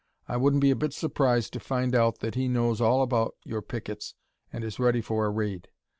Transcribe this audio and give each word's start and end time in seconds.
I 0.27 0.35
wouldn't 0.35 0.61
be 0.63 0.71
a 0.71 0.75
bit 0.75 0.93
surprised 0.95 1.53
to 1.53 1.59
find 1.59 1.93
out 1.93 2.21
that 2.21 2.33
he 2.33 2.47
knows 2.47 2.81
all 2.81 3.03
about 3.03 3.35
your 3.45 3.61
pickets 3.61 4.15
and 4.51 4.63
is 4.63 4.79
ready 4.79 4.99
for 4.99 5.27
a 5.27 5.29
raid." 5.29 5.67